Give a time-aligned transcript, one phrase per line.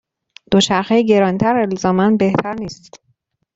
[0.51, 2.93] دوچرخه گرانتر الزاما بهتر نیست.